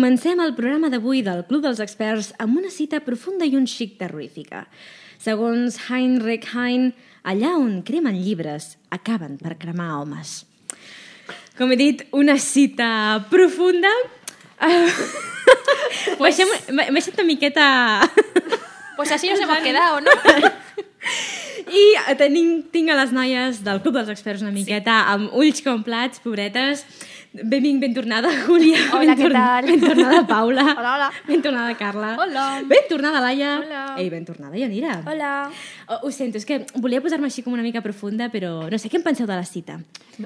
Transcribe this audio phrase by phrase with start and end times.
[0.00, 3.98] comencem el programa d'avui del Club dels Experts amb una cita profunda i un xic
[3.98, 4.62] terrorífica.
[5.20, 10.46] Segons Heinrich Heine, allà on cremen llibres, acaben per cremar homes.
[11.58, 12.88] Com he dit, una cita
[13.28, 13.92] profunda.
[16.16, 16.38] Pues...
[16.70, 17.66] M'he deixat una miqueta...
[18.96, 20.10] Pues así nos hemos quedado, ¿no?
[21.80, 25.14] I tenim, tinc a les noies del Club dels Experts una miqueta sí.
[25.14, 26.84] amb ulls com plats, pobretes.
[27.32, 28.80] Ben, ben tornada, Júlia.
[28.90, 29.66] Hola, ben què tal?
[29.68, 30.64] Ben tornada, Paula.
[30.80, 31.10] Hola, hola.
[31.28, 32.16] Ben tornada, Carla.
[32.18, 32.46] Hola.
[32.66, 33.52] Ben tornada, Laia.
[33.60, 33.84] Hola.
[34.02, 35.02] Ei, ben tornada, Yanira.
[35.06, 35.50] Hola.
[35.86, 38.90] Oh, ho sento, és que volia posar-me així com una mica profunda, però no sé,
[38.90, 39.78] què en penseu de la cita?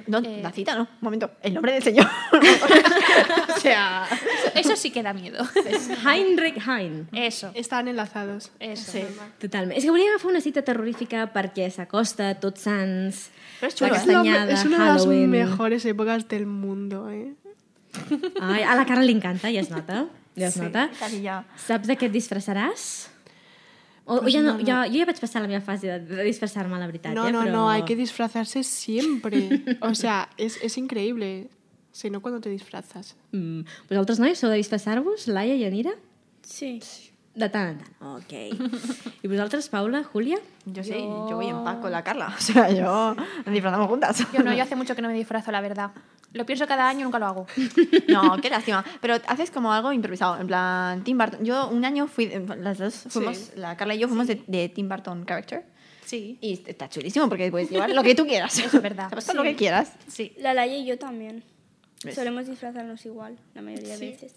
[0.09, 0.89] No, la cita no.
[0.89, 1.31] Un momento.
[1.43, 2.09] El nombre del señor.
[2.09, 4.09] o sea...
[4.55, 5.45] Eso sí que da miedo.
[6.05, 7.05] Heinrich Heine.
[7.13, 8.51] Eso, Están enlazados.
[8.59, 8.91] eso.
[8.93, 9.05] Sí.
[9.39, 9.77] Totalment.
[9.77, 13.31] És que volia agafar una cita terrorífica perquè s'acosta Tots Sants,
[13.63, 14.01] és xulo, eh?
[14.01, 14.21] Es, la
[14.53, 15.31] es una de las Halloween...
[15.31, 17.35] mejores épocas del mundo, ¿eh?
[18.41, 20.07] Ai, a la Carla li encanta, ja es nota.
[20.37, 20.61] Ja es Sí.
[20.61, 20.91] nota.
[20.99, 21.45] Casi ya.
[21.57, 23.11] Saps de què et disfressaràs?
[24.05, 26.77] O, o ja no, ja, jo ja vaig passar la meva fase de, de disfressar-me,
[26.77, 27.15] la veritat.
[27.15, 27.33] No, eh?
[27.33, 27.53] no, però...
[27.53, 29.63] no, hay que disfrazarse siempre.
[29.81, 31.49] O sea, es, es increíble.
[31.93, 33.15] Si no, cuando te disfrazas.
[33.31, 33.61] Mm.
[33.89, 35.29] Vosaltres, nois, sou de disfressar-vos?
[35.31, 35.95] Laia i Anira?
[36.43, 36.81] Sí.
[37.35, 38.23] De tant en tant.
[38.23, 38.33] Ok.
[39.23, 40.39] I vosaltres, Paula, Júlia?
[40.67, 42.33] Yo sí, yo voy en paz con la Carla.
[42.39, 44.25] O sea, yo nos disfrazamos juntas.
[44.33, 45.91] Yo no, yo hace mucho que no me disfrazo, la verdad.
[46.33, 47.47] Lo pienso cada año y nunca lo hago.
[48.09, 48.85] No, qué lástima.
[49.01, 50.41] Pero haces como algo improvisado.
[50.41, 51.45] En plan, Tim Burton.
[51.45, 54.89] Yo un año fui, las dos fuimos, la Carla y yo fuimos de, de Tim
[54.89, 55.65] Burton Character.
[56.05, 58.59] Sí, Y está chulísimo porque puedes llevar lo que tú quieras.
[58.59, 59.09] Es verdad.
[59.09, 59.93] Te puedes lo que quieras.
[60.07, 60.35] sí.
[60.39, 61.43] La Laia y yo también.
[62.05, 62.15] ¿Ves?
[62.15, 64.35] Solemos disfrazarnos igual, la mayoría de veces.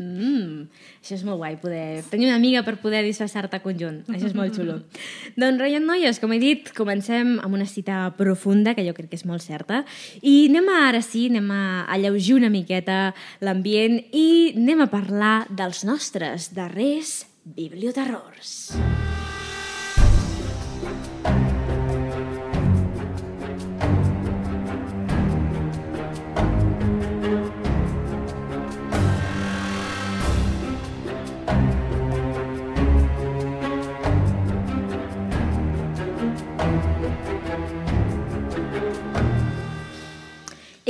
[0.00, 0.64] Mm,
[1.02, 4.00] això és molt guai, poder tenir una amiga per poder disfressar-te conjunt.
[4.08, 4.78] Això és molt xulo.
[5.40, 9.20] doncs, Ryan Noies, com he dit, comencem amb una cita profunda, que jo crec que
[9.20, 9.84] és molt certa,
[10.22, 11.62] i anem a, ara sí, anem a
[11.92, 13.10] alleugir una miqueta
[13.44, 18.70] l'ambient i anem a parlar dels nostres darrers biblioterrors.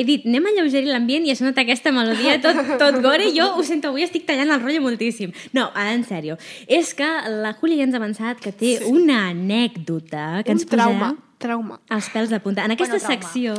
[0.00, 3.34] He dit, anem a lleugerir l'ambient i ha sonat aquesta melodia tot, tot gore i
[3.36, 5.34] jo ho sento, avui estic tallant el rotllo moltíssim.
[5.56, 6.38] No, en sèrio.
[6.66, 7.08] És que
[7.42, 8.88] la Júlia ja ens ha avançat que té sí.
[8.88, 11.10] una anècdota que Un ens trauma.
[11.12, 11.78] posem Trauma.
[11.88, 12.64] els pèls de punta.
[12.68, 13.22] En aquesta Bueno, trauma.
[13.24, 13.54] secció...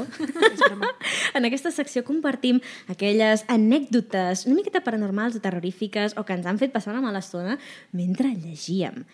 [1.37, 2.59] en aquesta secció compartim
[2.93, 7.21] aquelles anècdotes una miqueta paranormals o terrorífiques o que ens han fet passar una mala
[7.25, 7.57] estona
[7.91, 9.05] mentre llegíem.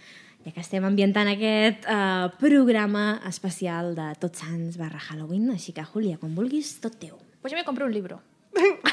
[0.48, 5.84] Ja que estem ambientant aquest uh, programa especial de Tots Sants barra Halloween, així que,
[5.84, 7.18] Júlia, quan vulguis, tot teu.
[7.42, 8.22] Pues yo me compré un libro.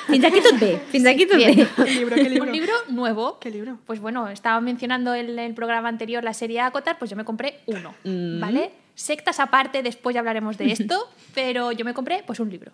[0.08, 1.54] Fins aquí tot bé, fins aquí tot Bien.
[1.54, 1.68] bé.
[1.76, 2.16] ¿Qué libro?
[2.16, 2.48] ¿Qué libro?
[2.48, 3.38] Un libro nuevo.
[3.38, 3.78] ¿Qué libro?
[3.86, 7.60] Pues bueno, estaba mencionando en el programa anterior la serie Acotar, pues yo me compré
[7.66, 7.94] uno,
[8.40, 8.72] ¿vale?
[8.96, 12.72] Sectas aparte, después ya hablaremos de esto, pero yo me compré pues un libro.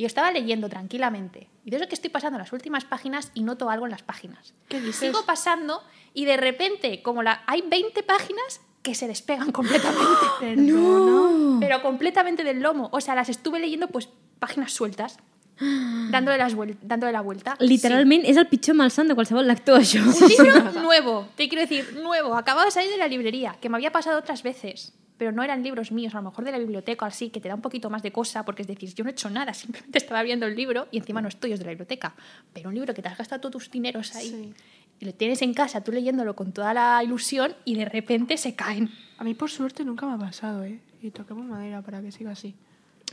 [0.00, 1.50] Y yo estaba leyendo tranquilamente.
[1.62, 4.54] Y de eso que estoy pasando las últimas páginas y noto algo en las páginas.
[4.66, 4.96] ¿Qué dices?
[4.96, 5.82] Sigo pasando
[6.14, 10.56] y de repente, como la, hay 20 páginas que se despegan completamente.
[10.56, 11.58] No!
[11.60, 12.88] Pero completamente del lomo.
[12.92, 14.08] O sea, las estuve leyendo pues
[14.38, 15.18] páginas sueltas.
[15.60, 17.56] Dándole, las dándole la vuelta.
[17.60, 20.00] Literalment és el pitjor malson de qualsevol lector, això.
[20.00, 22.34] Un libro nuevo, te quiero decir, nuevo.
[22.34, 24.94] Acababa de salir de la librería, que me había pasado otras veces.
[25.20, 27.54] Pero no eran libros míos, a lo mejor de la biblioteca, así, que te da
[27.54, 30.22] un poquito más de cosa, porque es decir, yo no he hecho nada, simplemente estaba
[30.22, 32.14] viendo el libro y encima no estoy, es de la biblioteca.
[32.54, 34.54] Pero un libro que te has gastado todos tus dineros ahí Sí.
[34.98, 38.54] y lo tienes en casa, tú leyéndolo con toda la ilusión y de repente se
[38.54, 38.88] caen.
[39.18, 40.80] A mí, por suerte, nunca me ha pasado, ¿eh?
[41.02, 42.54] Y toquemos madera para que siga así.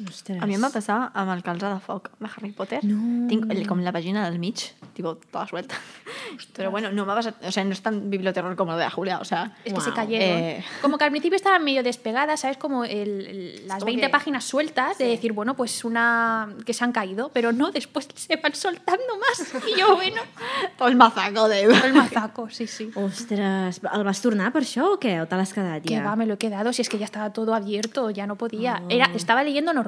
[0.07, 0.41] Ostres.
[0.41, 2.83] A mi em va passar amb el calze de foc de Harry Potter.
[2.85, 3.27] No.
[3.27, 4.55] Tinc el- com la pàgina del mig,
[4.93, 5.75] tipo, toda suelta.
[6.55, 7.35] Pero bueno, no me ha pasado...
[7.47, 9.55] O sea, no es tan biblioterror como lo de la Julia, o sea...
[9.65, 9.95] Es que se Wow.
[9.95, 10.27] cayeron.
[10.39, 10.65] Eh.
[10.81, 12.57] Como que al principio estaban medio despegadas, ¿sabes?
[12.57, 16.73] Como el- el- las Como 20 que- páginas sueltas de decir, bueno, pues una que
[16.73, 19.53] se han caído, pero no, después se van soltando más.
[19.67, 20.21] Y yo, bueno,
[20.77, 21.63] Todo el mazaco de...
[21.63, 22.91] el mazaco, sí, sí.
[22.95, 25.21] Ostres, el vas tornar per això o què?
[25.21, 26.03] O te l'has quedat Que ja?
[26.05, 28.75] va, me lo he quedado, si es que ya estaba todo abierto, ya no podía.
[28.77, 28.83] Ah.
[28.89, 29.86] Era, estava leyendo normal.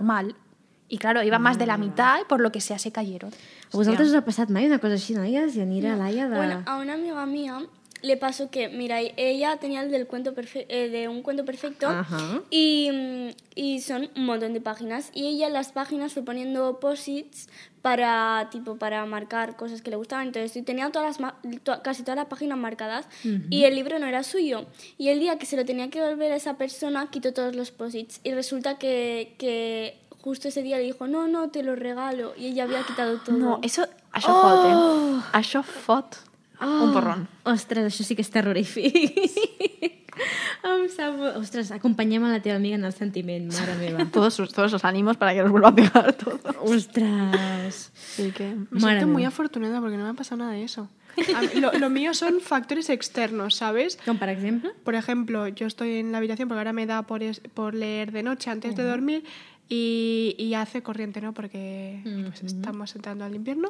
[0.92, 3.32] Y claro, iba más de la mitad, por lo que sea, se cayeron.
[3.72, 5.56] A vosaltres us ha passat mai una cosa així, noies?
[5.56, 6.36] I Anira, Laia, de...
[6.36, 7.60] Bueno, a una amiga mía
[8.02, 11.88] le pasó que, mira, ella tenía el del cuento perfe- eh, de un cuento perfecto
[11.88, 12.42] Ajá.
[12.50, 16.80] y, mm, y son un montón de páginas y ella en las páginas fue poniendo
[16.80, 17.50] posits
[17.82, 22.18] para tipo para marcar cosas que le gustaban entonces tenía todas las to- casi todas
[22.18, 23.08] las páginas marcadas
[23.50, 24.66] y el libro no era suyo
[24.98, 27.72] y el día que se lo tenía que volver a esa persona quitó todos los
[27.72, 32.34] posits y resulta que, que justo ese día le dijo, no, no, te lo regalo.
[32.38, 33.38] Y ella había quitado todo.
[33.38, 33.88] No, eso...
[34.12, 35.22] Això fot, eh?
[35.40, 36.18] Això fot
[36.62, 37.28] un porrón.
[37.46, 38.94] Ostres, això sí que és terrorífic.
[40.68, 41.16] em sap...
[41.40, 44.06] Ostres, acompanyem a la teva amiga en el sentiment, mare meva.
[44.12, 46.40] Todos, todos los ánimos para que nos vuelva a pegar todo.
[46.62, 47.92] Ostres.
[47.96, 48.56] Así que...
[48.72, 50.90] Me siento muy afortunada porque no me ha pasado nada de eso.
[51.18, 53.98] Mí- lo, lo mío son factores externos, ¿sabes?
[54.06, 54.72] Com per exemple?
[54.84, 58.12] Por ejemplo, yo estoy en la habitación porque ahora me da por, es- por leer
[58.12, 59.24] de noche antes de dormir
[59.68, 61.34] y, y hace corriente, ¿no?
[61.34, 63.70] Porque pues, estamos entrando al invierno.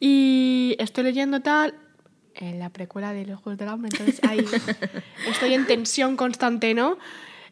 [0.00, 1.74] Y estoy leyendo tal
[2.34, 4.44] en la precuela de Los Juegos del Hambre, entonces ahí
[5.28, 6.98] estoy en tensión constante, ¿no?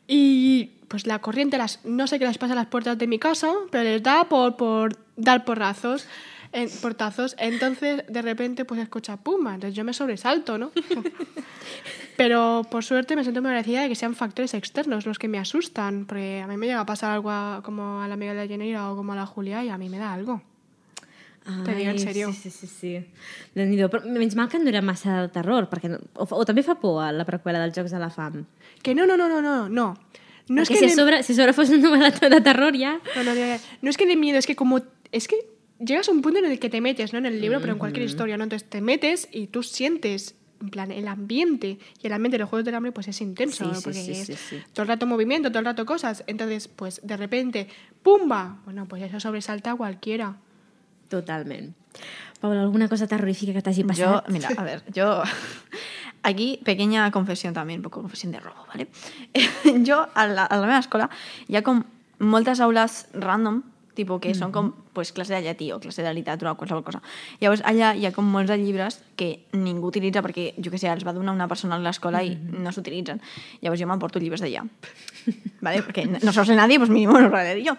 [0.06, 3.18] Y pues la corriente, las, no sé qué les pasa a las puertas de mi
[3.18, 6.06] casa, pero les da por, por dar porrazos.
[6.52, 10.72] En, portazos, entonces de repente pues escucha pumba, entonces yo me sobresalto, ¿no?
[12.16, 15.38] Pero por suerte me siento muy agradecida de que sean factores externos los que me
[15.38, 18.58] asustan, porque a mí me llega a pasar algo a- como a la amiga de
[18.58, 20.42] la o como a la Julia y a mí me da algo.
[21.64, 22.32] Te digo en serio.
[22.32, 22.66] Sí, sí, sí.
[22.66, 23.06] sí.
[23.54, 23.88] Déu-n'hi-do.
[23.90, 26.76] Però menys mal que no era massa de terror, perquè no, o, o també fa
[26.78, 28.44] por a la preqüela dels Jocs de la Fam.
[28.82, 29.94] Que no, no, no, no, no, no.
[30.48, 32.74] No es que si, de- a sobre, si a sobre fos una novel·la de terror
[32.76, 33.00] ja...
[33.16, 34.80] no, no, de- no es que de miedo, es que como
[35.12, 35.36] es que
[35.78, 37.78] llegas a un punto en el que te metes, no en el libro, pero en
[37.78, 38.44] cualquier historia, ¿no?
[38.44, 42.50] Entonces te metes y tú sientes en plan el ambiente y el ambiente de los
[42.50, 43.74] Juegos del Hambre pues es intenso, Sí, ¿no?
[43.76, 44.56] sí, porque sí, es sí, sí.
[44.74, 46.22] todo el rato movimiento, todo el rato cosas.
[46.26, 47.68] Entonces, pues de repente,
[48.02, 48.58] ¡pumba!
[48.66, 50.36] Bueno, pues eso sobresalta a cualquiera.
[51.10, 51.74] Totalment.
[52.40, 54.28] Paula, alguna cosa terrorífica que t'hagi Yo, passat?
[54.32, 55.22] mira, a ver, yo...
[56.22, 58.88] Aquí, pequeña confesión también, un poco confesión de robo, ¿vale?
[59.84, 61.08] yo, a la, a la meva escola,
[61.48, 61.80] hi ha com
[62.20, 63.62] moltes aules random,
[63.96, 67.00] tipo que són com pues, classe de llatí o classe de literatura o qualsevol cosa.
[67.40, 70.90] Llavors, allà hi ha com molts de llibres que ningú utilitza perquè, jo que sé,
[70.92, 73.20] els va donar una persona a l'escola i no s'utilitzen.
[73.64, 74.64] Llavors jo m'emporto llibres d'allà.
[75.64, 75.82] ¿Vale?
[75.88, 77.76] Perquè no no se los sé nadie, pues mínimo no leeré jo.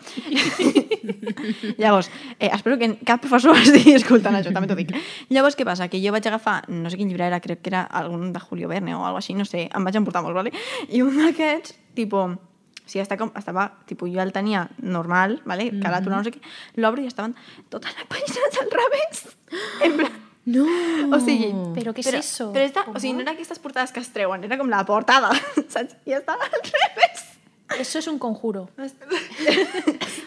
[1.82, 4.94] Llavors, eh, espero que cap professor estigui escoltant això, també t'ho dic.
[5.30, 5.90] Llavors, què passa?
[5.92, 8.72] Que jo vaig agafar, no sé quin llibre era, crec que era algun de Julio
[8.72, 10.54] Verne o alguna així, no sé, em vaig emportar molts, ¿vale?
[10.90, 12.26] I un d'aquests, tipo,
[12.86, 15.70] sí, està com, estava, tipo, jo el tenia normal, ¿vale?
[15.82, 16.42] Caràtula, no sé què,
[16.82, 17.38] l'obro i estaven
[17.70, 19.24] totes les pàgines al revés.
[19.86, 20.66] En plan, No!
[21.14, 21.52] o sigui...
[21.76, 22.48] Però què és però, eso?
[22.56, 25.30] Però esta, o sigui, no era aquestes portades que es treuen, era com la portada,
[25.74, 26.00] saps?
[26.10, 27.28] I estava al revés.
[27.80, 28.70] Eso es un conjuro.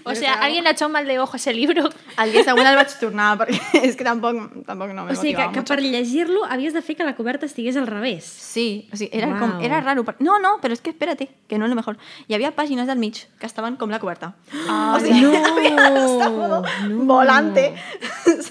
[0.07, 1.89] O sea, alguien le ha echado mal de ojo a ese libro.
[2.23, 4.37] El dia següent el vaig tornar, perquè és que tampoc,
[4.67, 5.75] tampoc no me O sigui, que, motivava que mucho.
[5.75, 8.25] per llegir-lo havies de fer que la coberta estigués al revés.
[8.29, 9.39] Sí, o sigui, era, Uau.
[9.41, 10.05] com, era raro.
[10.05, 11.97] per- No, no, però és que espérate, que no és lo mejor.
[12.29, 14.35] Hi havia pàgines del mig que estaven com la coberta.
[14.69, 17.05] Ah, o sigui, no, no.
[17.09, 17.75] volante.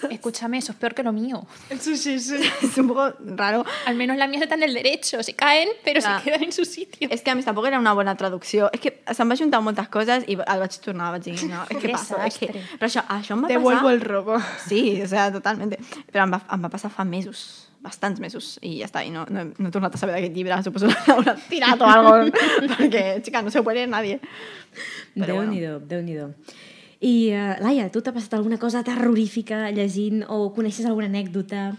[0.10, 1.46] Escúchame, eso es peor que lo mío.
[1.80, 2.36] Sí, sí, sí.
[2.64, 3.64] és un poco raro.
[3.86, 7.10] Al menos las mías están del derecho, se caen, pero se quedan en su sitio.
[7.12, 8.70] És que a més tampoc era una bona traducció.
[8.74, 11.92] És que se'm va juntar moltes coses i el vaig tornar, vaig dir, no, que
[11.94, 12.20] passa?
[12.28, 12.50] És que...
[12.52, 13.94] Però això, això em va Devuelvo passar...
[13.96, 14.40] el robo.
[14.66, 15.80] Sí, o sea, totalmente.
[16.12, 17.46] Però em va, em va passar fa mesos,
[17.84, 20.60] bastants mesos, i ja està, i no, no, no he tornat a saber d'aquest llibre,
[20.66, 22.14] suposo que l'haurà tirat o algo,
[22.76, 24.20] perquè, xica, no se ho puede nadie.
[25.16, 25.52] Però bueno.
[25.52, 26.36] Déu-n'hi-do, déu nhi déu
[27.04, 31.74] I, uh, Laia, tu t'ha passat alguna cosa terrorífica llegint o coneixes alguna anècdota?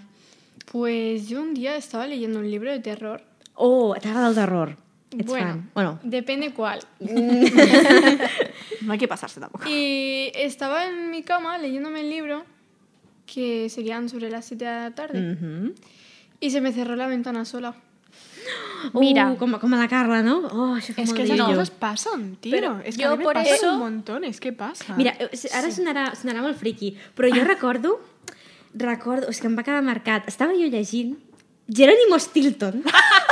[0.68, 3.22] Pues yo un día estaba leyendo un libro de terror.
[3.54, 4.76] Oh, t'agrada el terror?
[5.24, 5.64] Bueno?
[5.74, 6.80] Bueno, depende cuál.
[8.82, 9.64] No hay que pasarse tampoco.
[9.68, 12.44] Y estaba en mi cama leyéndome el libro,
[13.26, 15.72] que serían sobre las 7 de la tarde,
[16.40, 17.74] y se me cerró la ventana sola.
[18.92, 19.32] Mira.
[19.32, 20.40] Uh, com, com a la Carla, no?
[20.52, 22.52] Oh, Es que esas cosas pasan, tío.
[22.52, 24.94] Pero es que yo a mí me por pasan eso- un montón, es que pasa.
[24.96, 28.00] Mira, eh, ara sonarà, sonarà molt friqui, però jo recordo,
[28.74, 31.16] recordo, és que em va quedar marcat, estava jo llegint
[31.72, 32.82] Jerónimo Stilton,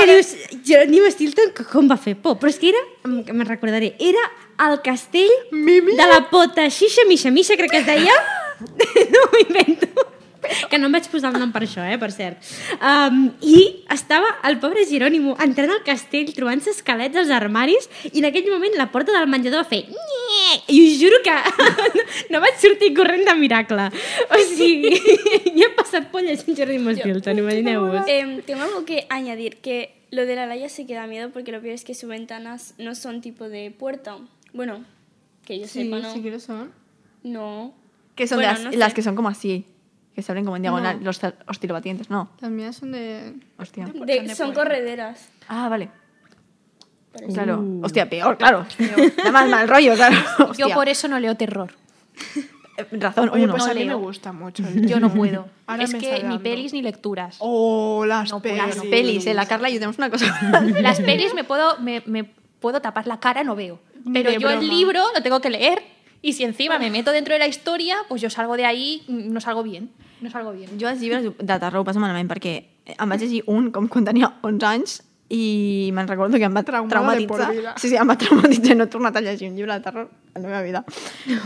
[0.00, 0.30] que dius,
[0.66, 2.38] Jerónimo Stilton, com va fer por?
[2.40, 4.22] Però és que era, me'n recordaré, era
[4.68, 5.96] el castell Mimi.
[5.96, 8.16] de la pota Xixa Misha Misha, crec que es deia,
[9.14, 9.88] no m'ho invento,
[10.70, 12.40] que no em vaig posar el nom per això, eh, per cert.
[12.80, 18.28] Um, I estava el pobre Jerónimo entrant al castell, trobant-se esquelets als armaris, i en
[18.30, 19.84] aquell moment la porta del menjador va fer...
[19.88, 23.88] "Nye", I us juro que no, no vaig sortir corrent de miracle.
[24.30, 24.96] O sigui,
[25.58, 28.04] ja he passat por llegint Jerónimo Stilton, imagineu-vos.
[28.08, 31.52] Em, tengo algo que añadir, que lo de la Laia sí que da miedo porque
[31.52, 34.18] lo peor es que sus ventanas no son tipo de puerta.
[34.52, 34.84] Bueno,
[35.46, 36.12] que yo Sí, sepa, ¿no?
[36.12, 36.72] sí que lo son.
[37.22, 37.74] No.
[38.16, 38.76] Que son Bueno, las, no sé.
[38.76, 39.66] las que son como así,
[40.14, 41.04] que se abren como en diagonal, No.
[41.06, 42.28] los hostilobatientes, no.
[42.42, 43.34] Mías son de...
[43.58, 43.86] Hostia.
[43.86, 45.28] De- son correderas.
[45.48, 45.90] Ah, vale.
[47.12, 47.32] Por eso.
[47.34, 47.64] Claro.
[47.82, 48.66] Hostia, peor, claro.
[49.24, 50.16] Da más mal rollo, claro.
[50.38, 50.74] Yo Hostia.
[50.74, 51.72] por eso no leo terror.
[52.78, 53.52] Eh, Razón, Oye, uno.
[53.54, 53.98] pues no a mí me leo.
[53.98, 54.62] gusta mucho.
[54.66, 55.48] el Yo no puedo.
[55.66, 57.36] Ahora es me que ni pelis ni lecturas.
[57.40, 58.58] Oh, las No pelis.
[58.58, 60.26] Las pelis, eh, la Carla y yo tenemos una cosa.
[60.80, 62.24] Las pelis me puedo, me, me
[62.60, 63.80] puedo tapar la cara, no veo.
[64.12, 64.72] Pero de yo el broma.
[64.72, 65.82] libro lo tengo que leer.
[66.22, 69.32] Y si encima me meto dentro de la historia, pues yo salgo de ahí, mm,
[69.32, 69.90] no salgo bien.
[70.20, 70.70] No salgo bien.
[70.78, 72.52] Jo els llibres de terror ho passo malament perquè
[72.92, 74.98] em vaig llegir un com quan tenia 11 anys
[75.30, 77.50] i me'n recordo que em va Traumada de por traumatitzar.
[77.54, 77.74] vida.
[77.78, 80.08] Sí, sí, em va traumatitzar i no he tornat a llegir un llibre de terror
[80.34, 80.84] en la meva vida.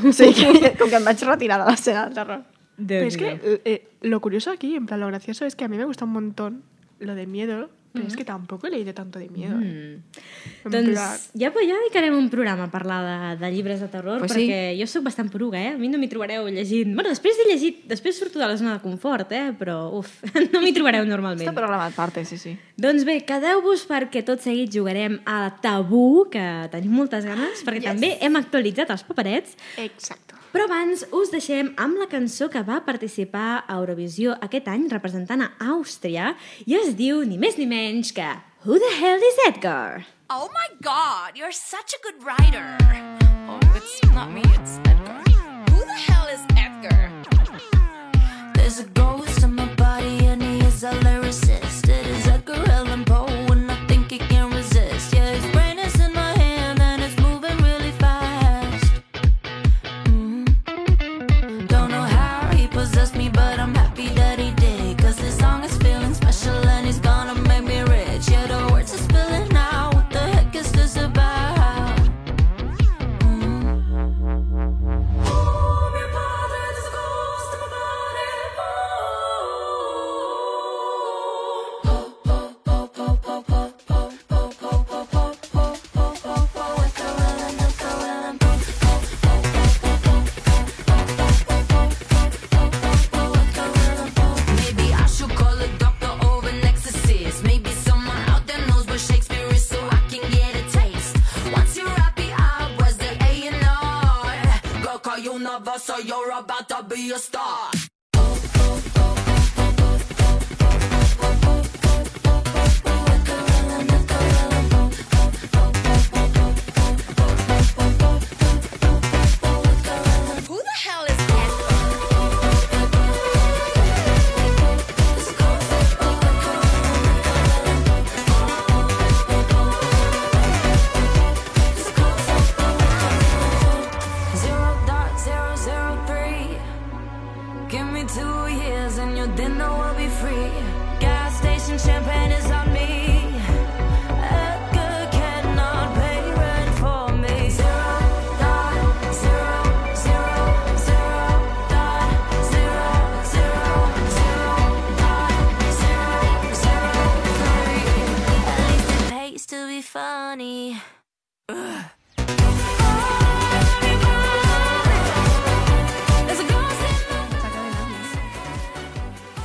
[0.09, 2.43] O sigui, que, com que em vaig retirar de l'escena del terror.
[2.77, 5.69] Pero es que eh, eh, lo curioso aquí, en plan, lo gracioso es que a
[5.69, 6.63] mí me gusta un montón
[6.99, 9.55] lo de miedo, pero es que tampoco he leído tanto de miedo.
[9.63, 10.01] ¿eh?
[10.65, 14.19] En plan, Doncs ja, ja dedicarem un programa a parlar de, de llibres de terror,
[14.19, 14.49] Pues sí.
[14.49, 15.75] perquè jo sóc bastant poruga, eh?
[15.77, 16.91] A mi no m'hi trobareu llegint...
[16.91, 19.55] Bueno, després de llegit, després surto de la zona de confort, eh?
[19.55, 20.11] Però, uf,
[20.53, 21.47] no m'hi trobareu normalment.
[21.47, 22.57] Està programat parte, sí, sí.
[22.75, 27.93] Doncs bé, quedeu-vos perquè tot seguit jugarem a Tabú, que tenim moltes ganes, perquè yes.
[27.95, 30.43] també hem actualitzat els paperets, Exacto.
[30.55, 35.43] Però abans us deixem amb la cançó que va participar a Eurovisió aquest any representant
[35.43, 38.29] a Àustria i es diu ni més ni menys que
[38.65, 40.07] Who the hell is Edgar?
[40.31, 42.79] Oh my god, you're such a good writer.
[43.51, 45.21] Oh, it's not me, it's Edgar.
[45.75, 47.11] Who the hell is Edgar?
[48.55, 49.14] There's a ghost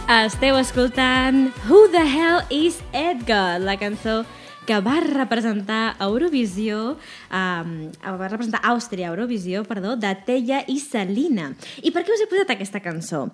[0.09, 3.59] Esteu escoltant Who the Hell is Edgar?
[3.61, 4.23] La cançó
[4.65, 6.95] que va representar Eurovisió,
[7.29, 7.75] um,
[8.17, 11.51] va representar Àustria Eurovisió, perdó, de Teia i Salina.
[11.85, 13.27] I per què us he posat aquesta cançó?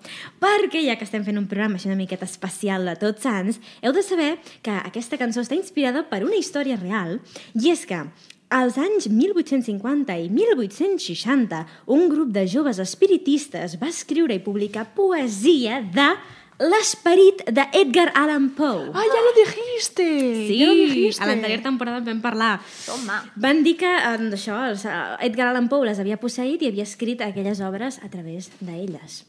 [0.43, 3.95] Perquè, ja que estem fent un programa així una miqueta especial de Tots Sants, heu
[3.95, 7.21] de saber que aquesta cançó està inspirada per una història real,
[7.55, 8.03] i és que
[8.51, 15.79] als anys 1850 i 1860, un grup de joves espiritistes va escriure i publicar poesia
[15.81, 16.11] de
[16.59, 18.89] l'esperit de Edgar Allan Poe.
[18.93, 20.47] ¡Ah, ya lo dijiste!
[20.47, 21.23] Sí, ya lo dijiste.
[21.23, 22.59] a l'anterior temporada en vam parlar.
[22.85, 23.23] Toma.
[23.35, 27.21] Van dir que eh, això, eh, Edgar Allan Poe les havia posseït i havia escrit
[27.21, 29.25] aquelles obres a través d'elles.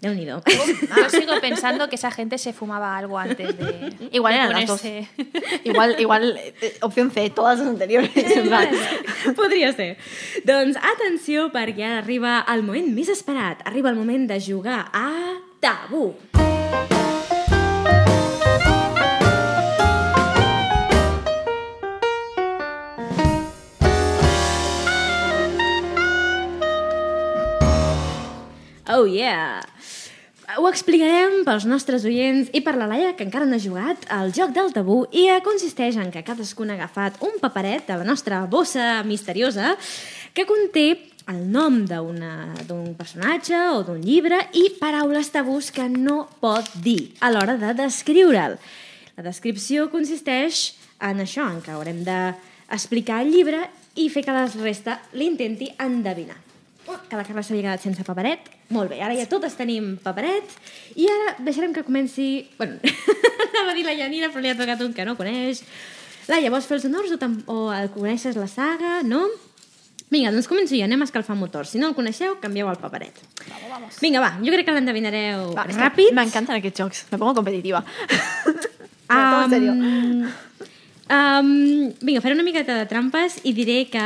[0.00, 0.40] Déu-n'hi-do.
[0.48, 3.92] Yo sigo pensando que esa gente se fumaba algo antes de.
[4.12, 4.82] Igual eran las dos.
[5.62, 8.10] Igual, igual, eh, opción C, todas las anteriores.
[8.16, 9.34] en.
[9.36, 9.98] Podria ser.
[10.44, 13.60] Doncs atenció, perquè arriba el moment més esperat.
[13.68, 16.16] Arriba el moment de jugar a Tabú.
[28.88, 29.60] Oh yeah!
[30.56, 34.32] Ho explicarem pels nostres oients i per la Laia, que encara no ha jugat, al
[34.32, 38.08] joc del tabú i eh, consisteix en que cadascun ha agafat un paperet de la
[38.08, 39.76] nostra bossa misteriosa
[40.32, 40.88] que conté
[41.30, 47.30] el nom d'un personatge o d'un llibre i paraules tabús que no pot dir a
[47.30, 48.58] l'hora de descriure'l.
[49.16, 53.62] La descripció consisteix en això, en que haurem d'explicar el llibre
[54.00, 56.38] i fer que la resta l'intenti endevinar.
[56.86, 58.48] Que la Carla s'havia quedat sense paperet.
[58.74, 60.56] Molt bé, ara ja totes tenim paperet.
[60.98, 62.48] I ara deixarem que comenci...
[62.58, 62.80] Bueno,
[63.50, 65.62] anava a dir la Janina, però li ha tocat un que no coneix.
[66.30, 67.20] Laia, vols fer els honors o,
[67.50, 67.60] o
[67.94, 69.26] coneixes la saga, no?
[70.10, 71.70] Vinga, doncs començo jo, anem a escalfar motors.
[71.70, 73.20] Si no el coneixeu, canvieu el paperet.
[74.02, 76.10] Vinga, va, jo crec que l'endevinareu ràpid.
[76.16, 77.04] M'encanten aquests jocs.
[77.12, 77.84] Me pongo competitiva.
[79.10, 80.28] Um,
[81.10, 81.48] um,
[81.98, 84.04] vinga, faré una miqueta de trampes i diré que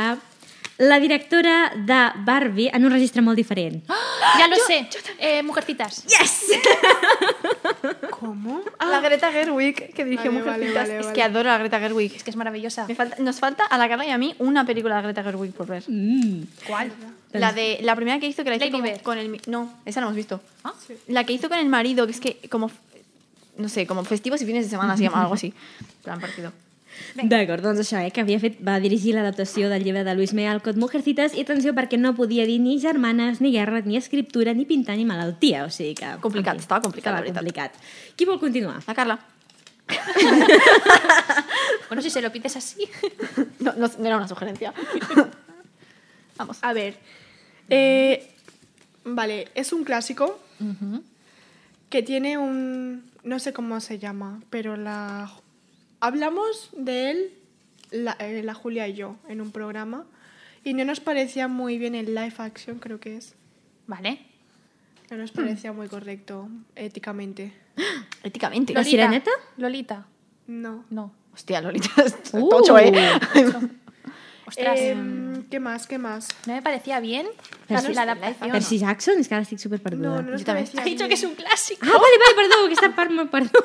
[0.81, 3.83] la directora de Barbie en un registre molt diferent.
[4.39, 4.89] Ya lo sé.
[5.19, 6.03] Eh, mujercitas.
[6.09, 6.41] Yes!
[8.11, 8.61] ¿Cómo?
[8.79, 10.73] La Greta Gerwig, que dirige Vale, Mujercitas.
[10.75, 12.15] vale, vale, es que adoro a Greta Gerwig.
[12.15, 12.87] Es que es maravillosa.
[12.87, 15.53] Me falta, nos falta a la Carla y a mí una película de Greta Gerwig
[15.53, 15.83] por ver.
[15.87, 16.43] Mm.
[16.67, 16.91] ¿Cuál?
[17.33, 20.07] La de la primera que hizo que la hizo como con el no, esa no
[20.07, 20.41] hemos visto.
[20.63, 20.73] ¿Ah?
[21.07, 22.71] La que hizo con el marido, que es que como
[23.57, 25.53] no sé, como festivos y fines de semana se llama algo así.
[26.03, 26.51] Plan partido.
[27.15, 30.47] D'acord, doncs això, eh, que havia fet, va dirigir l'adaptació del llibre de Luis M.
[30.47, 34.65] Alcott, Mujercitas, i atenció perquè no podia dir ni germanes, ni guerra, ni escriptura, ni
[34.65, 36.15] pintar, ni malaltia, o sigui que...
[36.21, 37.71] Complicat, en fi, estava complicat, la Estava veritat.
[37.79, 38.15] complicat.
[38.17, 38.81] Qui vol continuar?
[38.87, 39.19] La Carla.
[41.87, 42.87] Bueno, si se lo pides así.
[43.59, 44.73] No, no, no era una sugerencia.
[46.37, 46.57] Vamos.
[46.61, 46.97] A ver.
[47.69, 48.27] eh,
[49.03, 50.39] vale, es un clásico
[51.89, 53.03] que tiene un.
[53.23, 55.31] No sé cómo se llama, pero la.
[56.05, 57.33] Hablamos de él,
[57.89, 60.05] la, eh, la Julia y yo, en un programa.
[60.63, 63.33] Y no nos parecía muy bien el live action, creo que es.
[63.87, 64.19] Vale.
[65.09, 67.53] No nos parecía muy correcto éticamente.
[68.23, 68.73] Éticamente.
[68.73, 69.31] ¿La sireneta?
[69.57, 70.05] Lolita.
[70.47, 70.85] No.
[70.91, 71.11] No.
[71.33, 72.49] Hostia, Lolita, es Uh.
[72.49, 72.91] tocho, eh.
[74.47, 74.79] Ostras.
[74.79, 75.85] Em, ¿Qué más?
[75.87, 76.27] ¿Qué más?
[76.47, 77.27] no me parecía bien
[77.67, 78.51] Pero la, adaptación.
[78.51, 79.19] Percy Jackson?
[79.19, 80.09] És que ara estic superperduda.
[80.09, 80.65] No, no nos Yo también.
[80.65, 81.09] parecía Ha dicho bien.
[81.09, 81.85] que es un clásico.
[81.85, 83.59] Ah, vale, vale, perdó, aquesta part me perdó.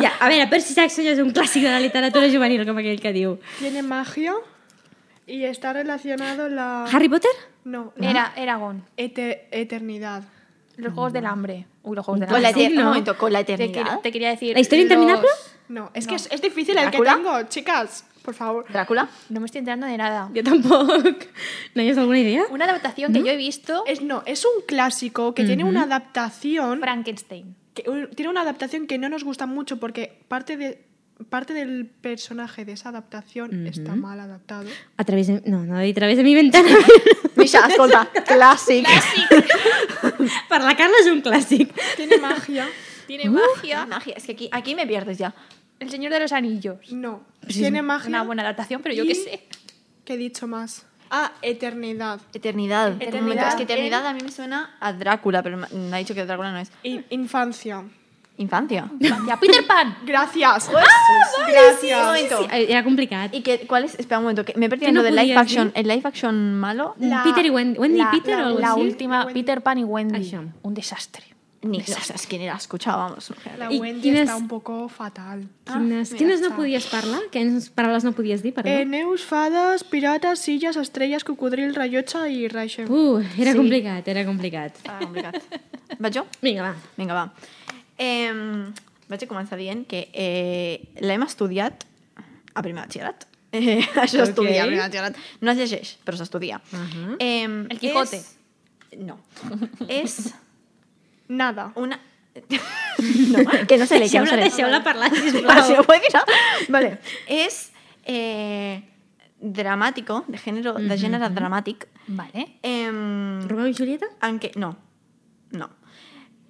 [0.00, 3.00] Ja, a veure, Percy Jackson ja és un clàssic de la literatura juvenil, com aquell
[3.00, 3.38] que diu.
[3.58, 4.34] Tiene magia
[5.26, 6.84] y está relacionado la.
[6.92, 7.30] Harry Potter?
[7.64, 8.84] No, la Era Eragon.
[8.96, 10.22] ete- eternidad.
[10.76, 11.66] Los Juegos del Hambre.
[11.82, 12.64] Uy, los Juegos del Con la, Hambre.
[12.66, 12.80] eter- no.
[12.80, 13.82] un momento, con la Te, eternidad.
[13.84, 14.54] quiero- te quería decir.
[14.54, 15.28] ¿La historia los- interminable?
[15.68, 18.04] No, es que es, es difícil el que tengo, chicas.
[18.22, 18.64] Por favor.
[18.70, 19.08] Drácula.
[19.30, 20.30] No me estoy enterando de nada.
[20.34, 21.26] Jo tampoc.
[21.74, 22.44] No hi has alguna idea?
[22.50, 23.84] Una adaptación que yo he visto.
[23.86, 26.80] Es, no, es un clásico que tiene una adaptación.
[26.80, 27.56] Frankenstein.
[27.74, 30.84] que- tiene una adaptación que no nos gusta mucho porque parte de
[31.30, 34.68] parte del personaje de esa adaptación está mal adaptado.
[34.96, 35.40] A través de...
[35.46, 36.68] No, no, a través de mi ventana.
[37.36, 38.84] Misha, escolta, clàssic.
[40.48, 41.70] per la Carla és un clàssic.
[41.96, 42.66] Tiene magia.
[43.06, 43.86] Tiene magia.
[43.86, 45.32] Magia, es que aquí, aquí me pierdes ya.
[45.82, 46.92] El Señor de los Anillos.
[46.92, 48.08] No, tiene magia.
[48.08, 49.46] Una buena adaptación, pero yo y- qué sé.
[50.04, 50.86] ¿Qué he dicho más?
[51.10, 52.20] Ah, eternidad.
[52.32, 52.94] Eternidad.
[53.00, 56.24] Eternidad es que eternidad a mí me suena a Drácula, pero me ha dicho que
[56.24, 56.72] Drácula no es.
[56.84, 57.84] In- infancia.
[58.38, 58.90] Infancia.
[58.98, 59.98] Ya, Peter Pan.
[60.06, 60.70] Gracias.
[60.74, 60.84] Ah,
[61.50, 62.00] Gracias.
[62.00, 62.38] Un momento.
[62.42, 63.34] Sí, era complicat.
[63.34, 63.94] ¿Y qué, cuál es?
[63.98, 65.70] Espera un momento, que me he perdido ¿Qué en no del live action.
[65.74, 66.94] ¿El live action malo?
[66.98, 67.78] La- Peter y Wendy.
[67.78, 68.80] Wendy la, y Peter la- o algo la así.
[68.80, 69.26] última.
[69.28, 70.34] Peter Pan y Wendy.
[70.62, 71.24] Un desastre.
[71.62, 73.32] Ni, o sea, es que ni la escuchábamos.
[73.56, 74.40] La ¿Y Wendy quién está es?
[74.42, 75.48] un poco fatal.
[75.64, 76.56] Quines, mira, quines no està.
[76.56, 77.20] podies parlar?
[77.30, 78.68] Quines paraules no podies dir, perdó?
[78.68, 82.86] Eh, neus, fadas, piratas, sillas, estrellas, cocodril, rayotxa i Raixe.
[82.90, 83.58] Uh, era Sí.
[83.58, 84.74] complicat, era complicat.
[84.88, 85.38] Ah, complicat.
[86.02, 86.26] Vaig jo?
[86.42, 86.74] Vinga, va.
[86.96, 87.32] Vinga, va.
[87.96, 88.32] Eh,
[89.08, 91.86] vaig a començar dient que eh, l'hem estudiat
[92.54, 93.28] a primer batxillerat.
[93.52, 94.32] Eh, això Ok.
[94.32, 95.16] s'estudia a primer batxillerat.
[95.44, 96.56] No es llegeix, però s'estudia.
[96.72, 97.16] Ahà.
[97.20, 98.16] eh, El Quijote.
[98.16, 98.30] És...
[98.98, 99.18] No.
[99.88, 100.32] és
[101.28, 101.72] Nada.
[101.76, 101.98] una...
[103.32, 104.42] no, que no se no se Deixeu-la lee.
[104.48, 105.66] deixeu parlar, Ah, sisplau.
[105.66, 106.24] ¿se puede quitar?
[106.68, 106.98] Vale.
[107.26, 107.72] Es
[108.04, 108.82] eh,
[109.40, 111.86] dramático, de género, de género dramático.
[112.06, 112.58] Vale.
[112.62, 114.06] Em, Romeu i Julieta?
[114.22, 114.52] en què...
[114.56, 114.76] No,
[115.52, 115.68] no.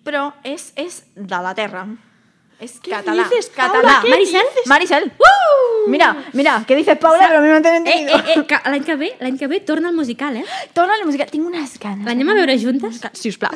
[0.04, 1.86] Però és, és de la terra.
[2.62, 3.24] És català.
[3.26, 3.72] dices, Paula?
[3.74, 4.00] català.
[4.02, 4.46] ¿Qué Maricel?
[4.66, 5.12] Maricel.
[5.88, 7.26] Mira, mira, ¿qué dices Paula?
[7.28, 8.18] Pero han Eh, entendido.
[8.18, 10.44] eh, eh, que l'any que ve, l'any que ve torna al musical, eh?
[10.72, 11.26] Torna la música.
[11.26, 12.06] Tinc unes ganes.
[12.06, 13.00] L'anem a veure juntes?
[13.14, 13.50] Si us plau.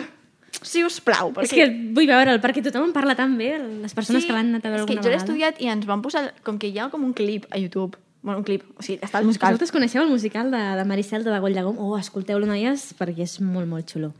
[0.66, 1.30] Si us plau.
[1.44, 3.52] És que vull veure'l, perquè tothom en parla tan bé,
[3.84, 5.24] les persones que l'han anat a veure és que alguna jo l'he vegada.
[5.24, 6.32] estudiat i ens van posar...
[6.42, 7.94] Com que hi ha com un clip a YouTube.
[8.26, 8.64] Bueno, un clip.
[8.74, 9.52] O sigui, està el musical.
[9.54, 11.78] Vosaltres coneixeu el musical de, de Maricel de Dagoll de Gom?
[11.78, 14.10] Oh, escolteu-lo, noies, perquè és molt, molt xulo.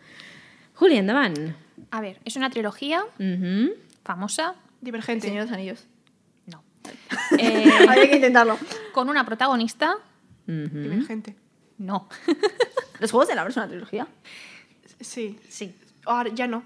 [0.79, 1.35] Juli, endavant.
[1.91, 3.71] A ver, es una trilogía Mhm.
[4.05, 4.55] famosa.
[4.81, 5.27] Divergente.
[5.27, 5.87] Señor de los Anillos.
[6.47, 6.63] No.
[7.41, 8.57] Eh, Había que intentarlo.
[8.95, 9.97] con una protagonista.
[10.47, 10.83] Mhm.
[10.85, 11.35] Divergente.
[11.79, 12.09] No.
[13.01, 14.07] ¿Los Juegos del Hambre es una trilogía?
[15.01, 15.37] Sí.
[15.49, 15.75] Sí.
[16.07, 16.63] Ahora ya no.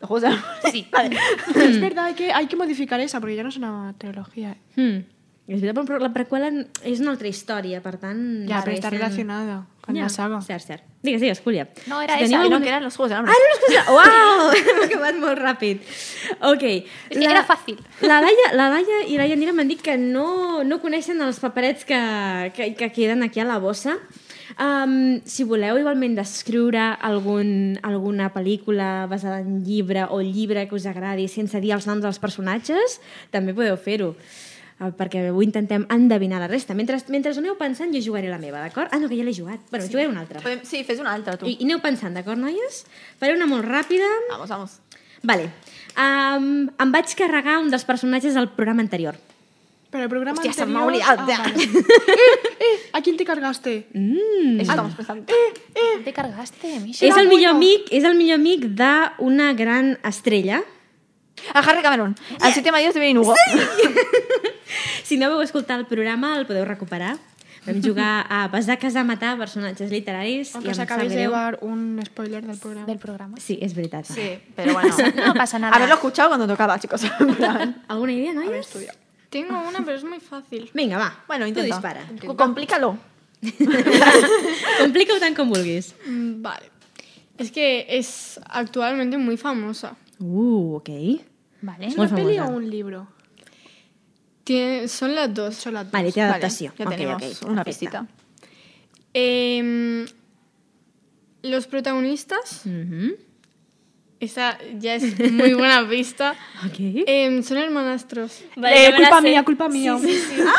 [0.00, 0.70] ¿Los Juegos del Hambre?
[0.72, 0.86] Sí.
[0.92, 1.16] Vale.
[1.56, 4.56] Es verdad, hay que, hay que modificar esa porque ya no es una trilogía.
[4.76, 5.04] Hmm.
[5.46, 6.48] És veritat, però la preqüela
[6.88, 8.16] és una altra història, per tant...
[8.48, 10.38] Ya, pero está segueixen- relacionada con Ja, la saga.
[10.40, 10.82] Cert, cert.
[11.04, 11.66] Digues, digues, Júlia.
[11.86, 13.34] No, era Si esa, Ah, no, alguna- que eran los Juegos del Hambre.
[13.34, 13.92] Ah, no, no, escucha.
[13.92, 14.52] Uau!
[14.56, 15.82] Hem acabat molt ràpid.
[16.48, 16.62] Ok.
[16.64, 17.76] És que era fàcil.
[18.00, 21.84] La Laia, la Laia i la Yanira m'han dit que no, no coneixen els paperets
[21.84, 22.00] que,
[22.56, 23.98] que, que queden aquí a la bossa.
[24.60, 30.86] Um, si voleu igualment descriure algun, alguna pel·lícula basada en llibre o llibre que us
[30.86, 33.00] agradi sense dir els noms dels personatges,
[33.32, 34.14] també podeu fer-ho.
[34.80, 36.74] eh, perquè avui intentem endevinar la resta.
[36.74, 38.90] Mentre, mentre aneu pensant, jo jugaré la meva, d'acord?
[38.92, 39.60] Ah, no, que ja l'he jugat.
[39.70, 39.92] Bueno, sí.
[39.92, 40.40] jugaré una altra.
[40.40, 40.64] Podem...
[40.66, 41.46] Sí, fes una altra, tu.
[41.46, 42.84] I, I aneu pensant, d'acord, noies?
[43.20, 44.08] Faré una molt ràpida.
[44.30, 44.80] Vamos, vamos.
[45.22, 45.48] Vale.
[45.96, 49.16] Um, em vaig carregar un dels personatges del programa anterior.
[49.94, 51.08] Pero el programa Hostia, se me ha anterior...
[51.08, 51.62] olvidado Ah, vale.
[51.62, 51.68] eh,
[52.58, 53.86] eh, ¿A quién te cargaste?
[53.92, 54.58] Mm.
[54.58, 55.24] Eso estamos pensando.
[56.04, 57.06] Te cargaste, Misha.
[57.06, 60.64] És el, millor amic, és el millor amic d'una gran estrella.
[61.52, 62.16] A Harry Cameron.
[62.42, 63.34] El sistema Dios de Benny Hugo.
[65.04, 67.14] Si no vau escoltar el programa, el podeu recuperar.
[67.62, 70.56] Vam jugar a Besar, Casar, Matar, personatges literaris.
[70.56, 72.86] Em sap acabéis de llevar un spoiler del programa.
[72.90, 73.38] Del programa.
[73.38, 74.10] Sí, és veritat.
[74.10, 74.90] Sí, pero bueno.
[75.28, 75.76] No pasa nada.
[75.76, 77.06] Haberlo escuchado cuando tocaba, chicos.
[77.86, 78.48] Alguna idea, noies?
[78.48, 79.03] Haber estudiado.
[79.34, 80.70] Tengo una, pero es muy fácil.
[80.78, 81.24] Vinga, va.
[81.26, 81.66] Bueno, intenta.
[81.74, 82.02] dispara.
[82.36, 82.96] Complícalo.
[84.80, 85.94] Complica-ho tant com vulguis.
[86.06, 86.70] Mm, Vale.
[87.36, 89.96] Es que es actualmente muy famosa.
[90.20, 90.88] Uh, ok.
[91.62, 91.86] Vale.
[91.88, 93.08] ¿Es Muy una peli o un libro?
[94.44, 95.56] Tiene, son las dos.
[95.56, 95.92] Son las dos.
[95.92, 96.72] Vale, té adaptació.
[96.78, 98.06] Vale, ya Ok, tenemos ok, una pistita.
[99.12, 100.06] Em,
[101.42, 103.14] los protagonistas, Mhm.
[104.24, 106.34] Esa ya es muy buena pista,
[106.66, 106.76] Ok.
[107.06, 108.42] em, son hermanastros.
[108.56, 109.96] Vale, Eh, culpa mía, culpa mía.
[110.00, 110.42] Sí, sí, sí.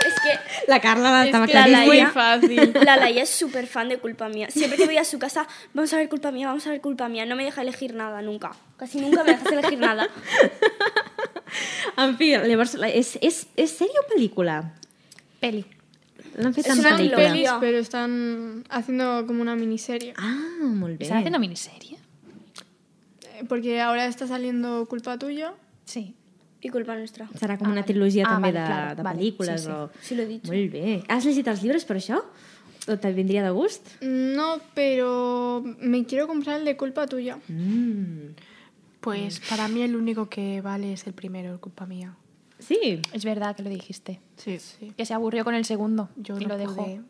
[0.00, 0.30] Es que
[0.70, 1.94] La Carla Es estava que la clarísima.
[1.94, 2.72] es muy fácil.
[2.84, 4.48] la Laia es súper fan de Culpa Mía.
[4.50, 7.08] Siempre que voy a su casa, vamos a ver Culpa Mía, vamos a ver Culpa
[7.08, 7.26] Mía.
[7.26, 8.50] No me deja elegir nada, nunca.
[8.78, 10.08] Casi nunca me dejas elegir nada.
[11.98, 14.56] En fi, llavors, la- és, és, és sèrie o pel·lícula?
[15.42, 15.64] Peli.
[16.40, 17.58] L'han fet en pel·lícula.
[17.60, 20.14] pelis, están haciendo como una miniserie.
[20.16, 21.04] Ah, molt bé.
[21.04, 21.98] ¿Están haciendo miniserie?
[23.48, 25.54] Porque ahora está saliendo Culpa Tuya.
[25.84, 26.14] Sí.
[26.62, 27.26] Y culpa nuestra.
[27.40, 27.86] Serà com Ah, una vale.
[27.92, 29.18] trilogia Ah, també vale, de, claro, de vale.
[29.20, 29.60] pel·lícules.
[29.60, 29.70] Sí, sí.
[29.72, 29.90] O...
[30.02, 30.52] Sí lo he dicho.
[30.52, 31.02] Molt bé.
[31.08, 32.18] Has llegit els llibres per això?
[32.88, 33.88] O te vindria de gust?
[34.02, 37.38] No, pero me quiero comprar el de Culpa Tuya.
[37.48, 38.34] Mm.
[39.00, 42.14] Pues para mí el único que vale es el primero, el culpa mía.
[42.58, 43.00] Sí.
[43.14, 44.20] Es verdad que lo dijiste.
[44.36, 44.58] Sí.
[44.58, 44.92] Sí.
[44.96, 46.74] Que se aburrió con el segundo Yo y no lo dejó.
[46.76, 47.00] pude.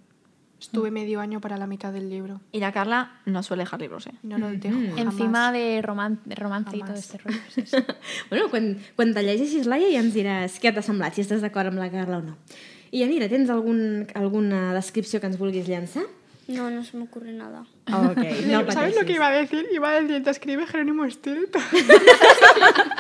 [0.61, 2.41] Estuve medio año para la mitad del libro.
[2.53, 4.13] Y la Carla no suele dejar libros, ¿eh?
[4.23, 4.99] No lo dejo jamás.
[4.99, 7.01] Encima de, roman de romance y todo Jamás.
[7.01, 7.39] este rollo.
[7.55, 7.77] Sí, sí.
[8.31, 11.73] Bueno, quan, quan te llegeixis, Laia, ja ens diràs què t'ha semblat, si estàs d'acord
[11.73, 12.37] amb la Carla o no.
[12.93, 16.05] I Anira, tens algun, alguna descripció que ens vulguis llançar?
[16.51, 17.63] No, no se me ocurre nada.
[17.87, 18.19] Ok,
[18.51, 19.69] no ¿Sabes lo que iba a decir?
[19.73, 21.63] Iba a decir, te escribe Jerónimo Stilton.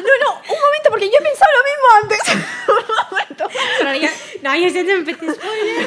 [0.00, 2.20] No, no, un momento, porque yo he pensado lo mismo antes.
[2.68, 3.44] un momento.
[3.78, 4.10] Però ja,
[4.42, 5.78] no, ja se'ns hem fet spoiler.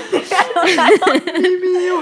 [1.54, 1.98] Me veo.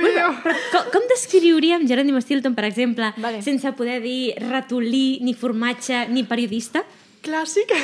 [0.00, 0.28] Però
[0.72, 3.42] com, com descriuríem Jerónimo Stilton, per exemple, Vale.
[3.42, 6.84] sense poder dir ratolí, ni formatge, ni periodista?
[7.22, 7.74] Clásic.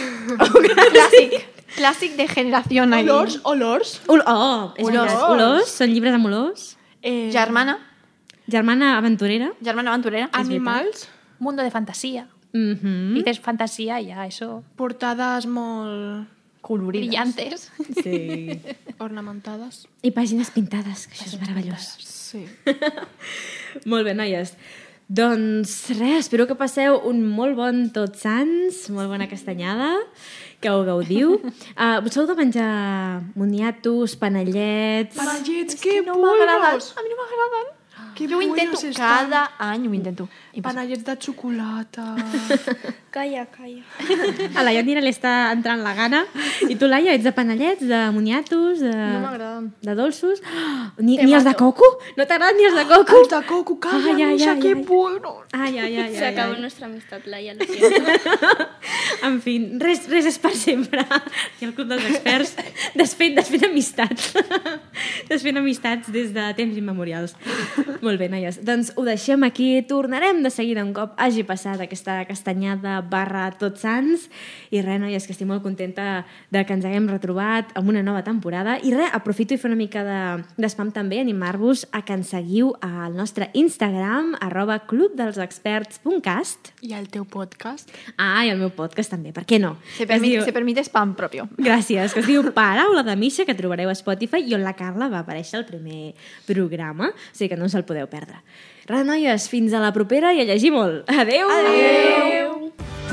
[0.93, 1.37] Clásic.
[1.77, 3.09] Clásic de generación ahí.
[3.09, 4.01] Olors, olors.
[4.07, 5.11] Ol oh, és Olors.
[5.11, 5.29] veritat.
[5.31, 6.71] Olors, són llibres amb olors.
[7.03, 7.77] Eh, Germana.
[8.47, 9.51] Germana aventurera.
[9.63, 10.31] Germana aventurera.
[10.33, 11.09] animals.
[11.39, 12.29] Mundo de fantasía.
[12.53, 13.15] Mm -hmm.
[13.15, 14.65] Dices fantasía y ya, eso.
[14.77, 16.36] Portades molt
[16.67, 17.07] Coloridas.
[17.07, 17.71] Brillantes.
[18.03, 18.61] Sí.
[19.07, 19.85] ornamentades.
[20.03, 21.93] I pàgines pintades, que això és meravellós.
[22.03, 22.43] Sí.
[23.91, 24.57] Molt bé, noies.
[25.07, 29.93] Doncs res, espero que passeu un molt bon Tots Sants, molt bona castanyada,
[30.59, 31.39] que ho gaudiu.
[31.77, 35.15] Uh, sou de menjar moniatos, panellets...
[35.15, 36.81] Panallets, qué no m'agraden.
[36.81, 37.76] A mi no m'agraden.
[38.17, 40.29] Qué Jo ho intento cada any, ho intento.
[40.63, 42.15] Panallets de xocolata.
[43.17, 43.81] Calla, calla.
[44.57, 46.19] A la Yanira li està entrant la gana.
[46.69, 48.91] I tu, Laia, ets de panellets, de moniatos, de...
[48.93, 49.71] No m'agraden.
[49.87, 50.43] De dolços?
[50.45, 51.89] Oh, ni, ni els de coco?
[52.19, 53.23] No t'agraden ni els de coco?
[53.23, 54.85] Els de coco, calla, Ai, ai, ai, qué ai.
[54.85, 55.33] bueno.
[55.53, 56.61] Ai, ai, ai, acabó ai.
[56.61, 58.13] nuestra amistad, Laia, lo siento.
[59.27, 61.03] En fi, res, res és per sempre.
[61.61, 62.53] I el Club dels Experts
[62.95, 64.35] desfent, desfent amistats.
[65.31, 67.33] desfent amistats des de temps immemorials.
[68.07, 68.61] Molt bé, noies.
[68.62, 69.83] Doncs ho deixem aquí.
[69.88, 74.29] Tornarem de seguida un cop hagi passat aquesta castanyada barra tots sants.
[74.71, 76.23] I res, noies, que estic molt contenta
[76.55, 78.77] de que ens haguem retrobat amb una nova temporada.
[78.79, 82.75] I res, aprofito i fer una mica de- d'espam també, animar-vos a que ens seguiu
[82.81, 86.71] al nostre Instagram, arroba clubdelsexperts.cast.
[86.83, 87.90] I el teu podcast?
[88.16, 89.77] Ah, i el meu podcast també, per què no?
[89.97, 91.49] Se permite, diu- se permite spam propio.
[91.59, 95.09] Gràcies, que es diu Paraula de Misha, que trobareu a Spotify, i on la Carla
[95.09, 96.14] va aparèixer al primer
[96.47, 98.43] programa, o sigui que no us el podeu perdre.
[98.87, 101.09] Res, noies, fins a la propera i a llegir molt.
[101.25, 101.49] Adeu!
[101.49, 103.06] Adeu!